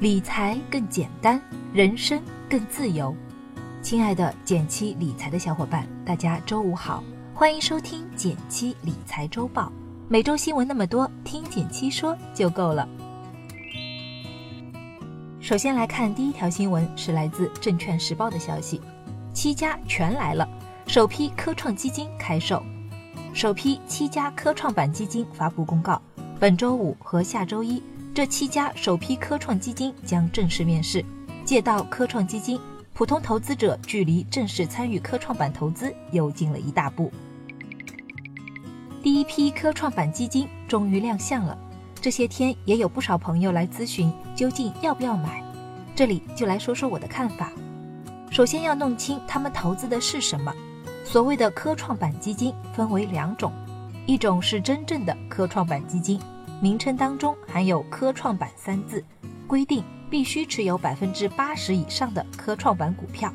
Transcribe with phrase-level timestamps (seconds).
[0.00, 1.38] 理财更简单，
[1.74, 3.14] 人生更自由。
[3.82, 9.70] 亲爱的减七理财的小伙伴，大家周五好，欢迎收听减七理财周报。
[10.08, 12.88] 每周新闻那么多，听减七说就够了。
[15.38, 18.80] 首先来看第一条新闻，是来自证券时报的消息：
[19.34, 20.48] 七家全来了，
[20.86, 22.62] 首批科创基金开售。
[23.34, 26.00] 首批七家科创板基金发布公告，
[26.38, 27.82] 本周五和下周一，
[28.12, 31.04] 这七家首批科创基金将正式面世。
[31.44, 32.60] 借道科创基金，
[32.92, 37.10] 普通投资者距离正式参与科创板投资又近了一大步。
[39.00, 41.56] 第一批科创板基金终于亮相了，
[42.00, 45.42] 这些天也有不少朋友来咨询，究竟要不要买？
[45.94, 47.52] 这里就来说说我的看法。
[48.30, 50.52] 首先要弄清他们投资的是什么。
[51.04, 53.52] 所谓的科创板基金分为两种，
[54.06, 56.20] 一种是真正的科创板基金，
[56.60, 59.02] 名称当中含有“科创板”三字，
[59.46, 63.30] 规定必须持有百分之八十以上的科创板股票；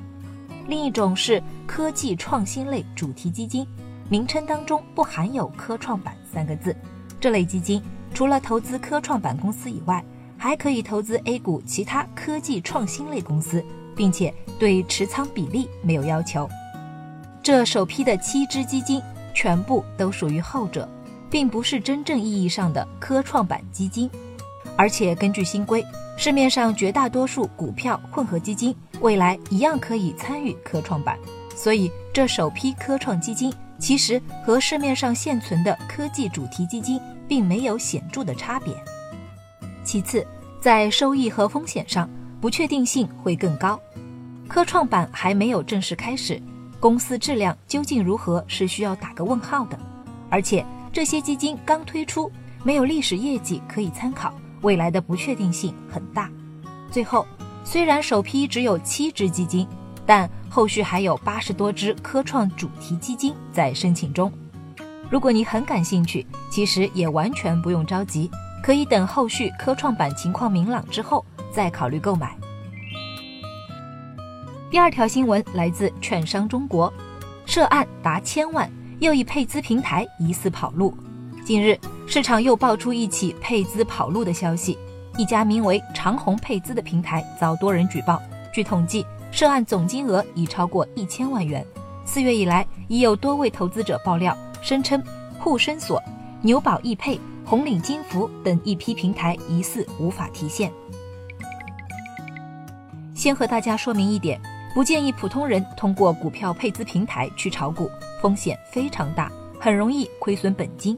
[0.68, 3.66] 另一种是科技创新类主题基金，
[4.10, 6.76] 名称当中不含有“科创板”三个字。
[7.20, 7.82] 这类基金
[8.14, 10.06] 除了投资科创板公司以外，
[10.38, 13.64] 还可以投资 A 股其他科技创新类公司，
[13.96, 16.48] 并且对持仓比例没有要求。
[17.42, 19.02] 这首批的七只基金
[19.34, 20.88] 全部都属于后者，
[21.36, 24.10] 并不是真正意义上的科创板基金。
[24.78, 31.20] 而且根据新规，市面上绝大多数股票混合基金未来一样可以参与科创板，
[31.54, 36.98] 所以这首批科创基金其实和市面上现存的科技主题基金
[37.28, 38.74] 并没有显著的差别。
[39.84, 40.26] 其次，
[40.62, 43.78] 在收益和风险上，不确定性会更高。
[44.48, 46.42] 科创板还没有正式开始。
[46.80, 49.78] 公司质量究竟如何是需要打个问号的，
[50.30, 52.32] 而且这些基金刚推出，
[52.64, 56.32] 没有历史业绩可以参考，未来的不确定性很大。
[56.90, 57.28] 最后，
[57.66, 59.68] 虽然首批只有七只基金，
[60.06, 64.32] 但后续还有八十多只科创主题基金在申请中。
[65.10, 68.32] 如果你很感兴趣，其实也完全不用着急，
[68.64, 72.38] 可以等后续科创板情况明朗之后再考虑购买。
[74.72, 76.92] 第二条新闻来自券商中国，
[77.46, 80.96] 涉案达千万，又一配资平台疑似跑路。
[81.46, 84.78] 近日，市场又爆出一起配资跑路的消息，
[85.18, 88.22] 一家名为长虹配资的平台遭多人举报。
[88.54, 91.66] 据统计，涉案总金额已超过一千万元。
[92.06, 95.04] 四月以来，已有多位投资者爆料，声称
[95.40, 96.02] 沪深锁、
[96.42, 100.72] 牛宝易配、红领金服等一批平台疑似无法提现。
[103.14, 104.40] 先和大家说明一点。
[104.76, 107.90] 不建议普通人通过股票配资平台去炒股，
[108.22, 110.98] 风险非常大，很容易亏损本金。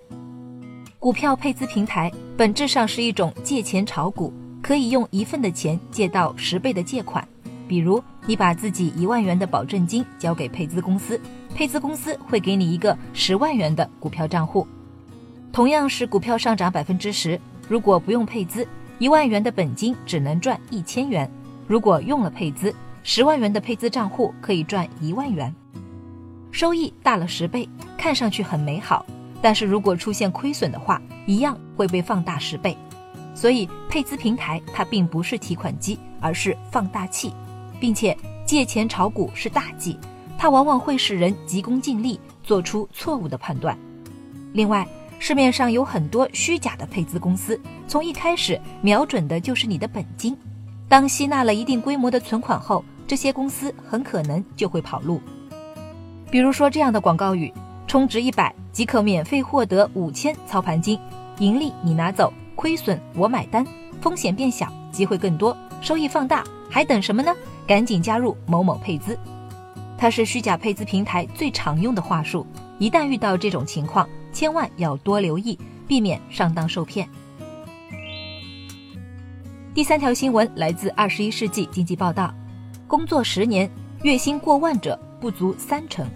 [0.98, 4.34] 股票配资平台本质上是一种借钱炒股，
[4.64, 7.26] 可以用一份的钱借到十倍的借款。
[7.68, 11.22] 比如，你把自己一万元的保证金交给配资公司，
[11.54, 14.68] 配资公司会给你一个十万元的股票账户。
[15.54, 17.40] 同样是股票上涨百分之十，
[17.70, 18.68] 如果不用配资，
[18.98, 21.30] 一万元的本金只能赚一千元；
[21.68, 22.74] 如果用了配资，
[23.10, 25.56] 十万元的配资账户可以赚一万元，
[26.52, 29.06] 收益大了十倍，看上去很美好。
[29.42, 32.78] 但是如果出现亏损的话，一样会被放大十倍。
[33.34, 37.34] 所以配资平台它并不是提款机，而是放大器，
[37.80, 39.98] 并且借钱炒股是大忌，
[40.38, 43.80] 它往往会使人急功近利，做出错误的判断。
[44.52, 44.86] 另外，
[45.18, 47.58] 市面上有很多虚假的配资公司，
[47.88, 50.38] 从一开始瞄准的就是你的本金，
[50.90, 52.84] 当吸纳了一定规模的存款后。
[53.08, 55.22] 这些公司很可能就会跑路，
[56.30, 57.52] 比如说这样的广告语：
[57.88, 61.00] 充值一百即可免费获得五千操盘金，
[61.40, 63.66] 盈利你拿走，亏损我买单，
[64.02, 67.34] 风险变小，机会更多，收益放大，还等什么呢？
[67.66, 69.18] 赶紧加入某某配资，
[69.98, 72.46] 它是虚假配资平台最常用的话术。
[72.78, 75.58] 一旦遇到这种情况，千万要多留意，
[75.88, 77.08] 避免上当受骗。
[79.74, 82.34] 第三条新闻来自《二十一世纪经济报道》。
[82.88, 83.70] 工作十年，
[84.04, 86.08] 月薪过万者不足三成。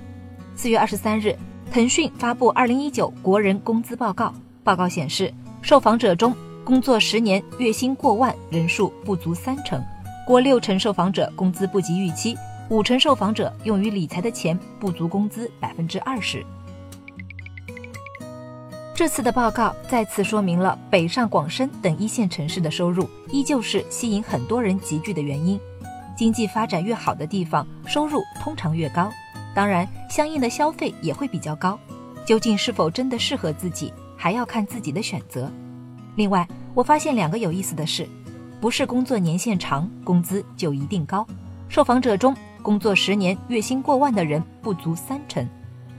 [0.55, 1.37] 四月二十三日，
[1.69, 4.33] 腾讯发布二零一九国人工资报告。
[4.63, 6.33] 报告显示，受访者中
[6.63, 9.83] 工作十年月薪过万人数不足三成，
[10.25, 12.37] 过六成受访者工资不及预期，
[12.69, 16.41] 五成受访者用于理财的钱不足工资百分之二十。
[18.95, 25.59] 这次的报告再次说明了北上广深等一线城市的收入依旧是吸引很多人集聚的原因。
[26.21, 29.09] 经济发展越好的地方，收入通常越高，
[29.55, 31.79] 当然，相应的消费也会比较高。
[32.27, 35.51] 究竟是否真的适合自己，还要看自己的选择。
[36.15, 38.07] 另外，我发现两个有意思的事：
[38.59, 41.25] 不是工作年限长，工资就一定高。
[41.67, 45.43] 受访者中，工作十年月薪过万的人不足三成。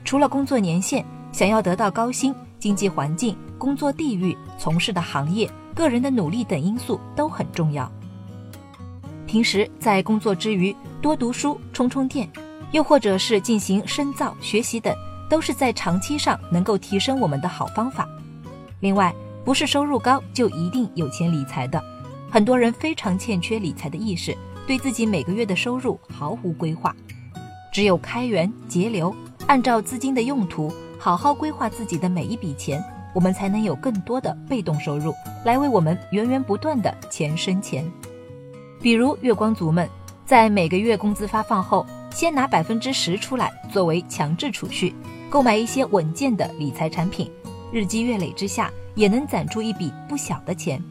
[0.05, 1.03] 除了工作年限，
[1.33, 7.91] 想要得到高薪，经济环境、工作地域、从事的行业、个人的努力等因素都很重要。
[9.33, 12.29] 平时在工作之余多读书、充充电，
[12.71, 14.95] 又或者是进行深造、学习等，
[15.27, 18.07] 都是在长期上能够提升我们的好方法。
[18.79, 19.11] 另外，
[19.43, 21.83] 不是收入高就一定有钱理财的。
[22.29, 24.37] 很多人非常欠缺理财的意识，
[24.67, 26.95] 对自己每个月的收入毫无规划。
[27.73, 29.11] 只有开源节流，
[29.47, 32.79] 按照资金的用途好好规划自己的每一笔钱，
[33.15, 35.11] 我们才能有更多的被动收入
[35.43, 37.83] 来为我们源源不断的钱生钱。
[38.83, 39.89] 比如月光族们，
[40.25, 44.93] 在每个月工资发放后，先拿百分之十出来作为强制储蓄，
[45.29, 47.31] 购买一些稳健的理财产品，
[47.71, 50.83] 日积月累之下，也能攒出一笔不小的钱。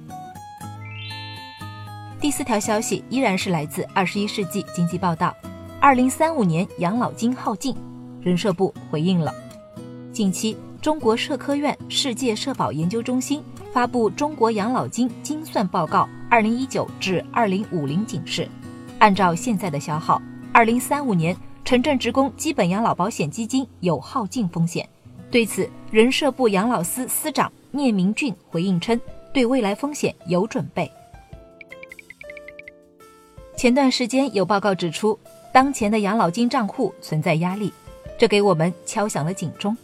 [2.18, 5.36] 第四条消息依然是来自《二十一世纪经济报道》，
[5.78, 7.76] 二零三五年养老金耗尽，
[8.22, 9.34] 人社部回应了。
[10.14, 18.48] 近期，中国社科院世界社保研究中心发布《中国养老金精算报告（二零一九至二零五零）》警示，
[18.98, 20.18] 按照现在的消耗，
[20.50, 24.88] 二零三五年城镇职工基本养老保险基金有耗尽风险。
[25.30, 28.98] 对此，人社部养老司司长聂明俊回应称，
[29.34, 30.90] 对未来风险有准备。
[33.54, 35.18] 前段时间有报告指出，
[35.52, 37.70] 当前的养老金账户存在压力，
[38.18, 39.76] 这给我们敲响了警钟。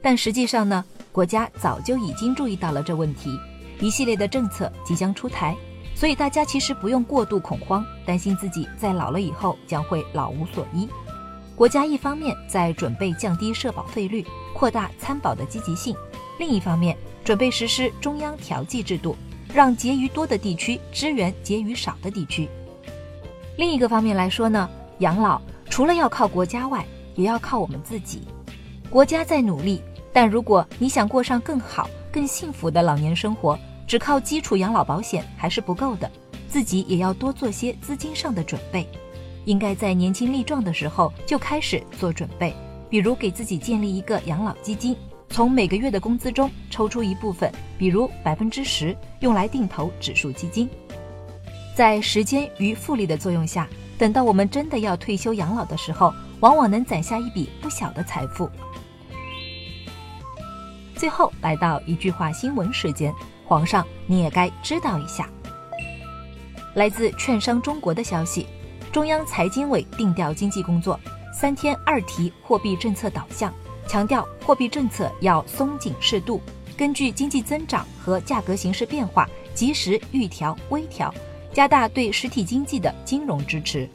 [0.00, 3.36] 但实际上呢，国家早就已经注意到了这问题，
[3.80, 5.56] 一系列的政策即将出台，
[6.00, 10.88] 所以大家其实不用过度恐慌，担心自己在老了以后将会老无所依。
[11.54, 14.24] 国家一方面在准备降低社保费率，
[14.54, 15.94] 扩大参保的积极性，
[16.38, 19.14] 另一方面准备实施中央调剂制度，
[19.52, 22.48] 让结余多的地区支援结余少的地区。
[23.58, 24.70] 另一个方面来说呢，
[25.00, 25.38] 养老
[25.68, 26.82] 除了要靠国家外，
[27.14, 28.22] 也要靠我们自己。
[28.88, 29.82] 国家在努力，
[30.14, 33.58] 但如果你想过上更好、更幸福的老年生活，
[33.90, 36.08] 只靠基础养老保险还是不够的，
[36.48, 38.86] 自己也要多做些资金上的准备。
[39.46, 42.54] 应该在年轻力壮的时候就开始做准备，
[42.88, 44.96] 比如给自己建立一个养老基金，
[45.28, 50.70] 从每个月的工资中抽出一部分，比如百分之十，用来定投指数基金。
[51.74, 58.48] 在时间与复利的作用下，等到我们真的要退休养老的时候，往往能攒下一笔不小的财富。
[61.00, 63.10] 最后来到一句话新闻时间，
[63.46, 65.26] 皇上你也该知道一下。
[66.74, 68.46] 来自券商中国的消息，
[68.92, 71.00] 中央财经委定调经济工作，
[71.32, 73.50] 三天二提货币政策导向，
[73.88, 76.38] 强调货币政策要松紧适度，
[76.76, 81.10] 根据经济增长和价格形势变化，及时预调微调。
[81.54, 83.88] 加大对实体经济的金融支持。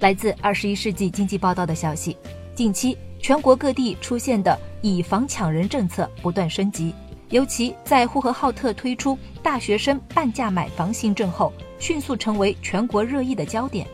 [0.00, 2.16] 来自《二十一世纪经济报道》的消息，
[2.56, 6.94] 近期全国各地出现的以房抢人政策不断升级，
[7.30, 13.86] 尤其在呼和浩特推出大学生半价买房新政后，迅速成为全国热议的焦点。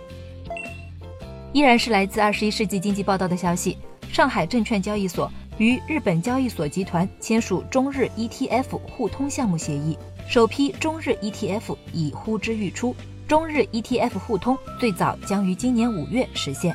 [1.52, 3.78] 依然是来自《二十一世纪经济报道》的消息，
[4.10, 9.96] 上海证券交易所与日本交易所集团签署中日 ETF 互通项目协议。
[10.28, 12.96] 首批中日 ETF 已呼之欲出，
[13.28, 16.74] 中日 ETF 互通最早将于今年五月实现。